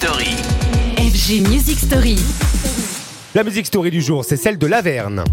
[0.00, 0.34] Story.
[0.96, 2.16] FG Music Story.
[3.34, 5.24] La musique story du jour, c'est celle de Laverne.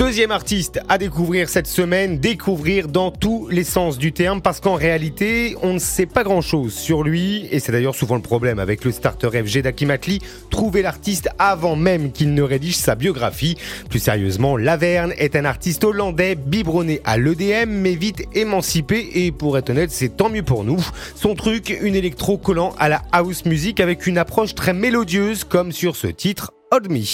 [0.00, 4.72] Deuxième artiste à découvrir cette semaine, découvrir dans tous les sens du terme, parce qu'en
[4.72, 8.58] réalité, on ne sait pas grand chose sur lui, et c'est d'ailleurs souvent le problème
[8.58, 13.58] avec le starter FG d'Akimatli, trouver l'artiste avant même qu'il ne rédige sa biographie.
[13.90, 19.58] Plus sérieusement, Laverne est un artiste hollandais biberonné à l'EDM, mais vite émancipé, et pour
[19.58, 20.82] être honnête, c'est tant mieux pour nous.
[21.14, 25.72] Son truc, une électro collant à la house music avec une approche très mélodieuse, comme
[25.72, 26.54] sur ce titre,
[26.88, 27.04] Me.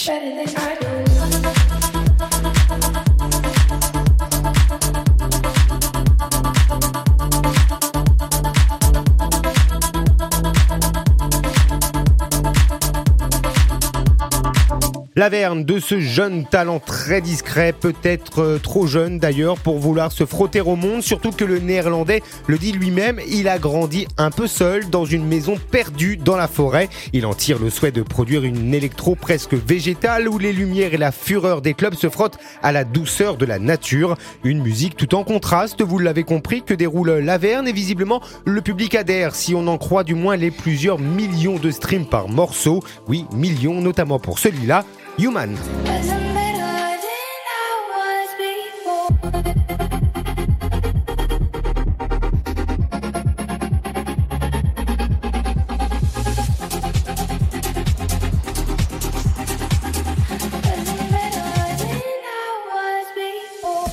[15.17, 20.27] Laverne de ce jeune talent très discret, peut-être euh, trop jeune d'ailleurs pour vouloir se
[20.27, 24.45] frotter au monde, surtout que le néerlandais le dit lui-même, il a grandi un peu
[24.45, 26.87] seul dans une maison perdue dans la forêt.
[27.13, 30.97] Il en tire le souhait de produire une électro presque végétale où les lumières et
[30.97, 34.17] la fureur des clubs se frottent à la douceur de la nature.
[34.43, 38.93] Une musique tout en contraste, vous l'avez compris, que déroule Laverne et visiblement le public
[38.93, 42.83] adhère si on en croit du moins les plusieurs millions de streams par morceau.
[43.07, 44.85] Oui, millions notamment pour celui-là.
[45.17, 45.57] Human.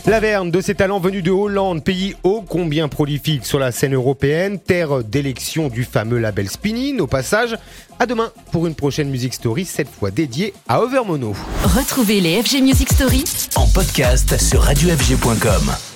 [0.07, 4.59] Laverne de ses talents venus de Hollande, pays ô combien prolifique sur la scène européenne,
[4.59, 7.57] terre d'élection du fameux label Spinning, au passage.
[7.99, 11.35] À demain pour une prochaine Music Story, cette fois dédiée à Overmono.
[11.63, 13.25] Retrouvez les FG Music Story
[13.57, 15.94] En podcast sur radiofg.com.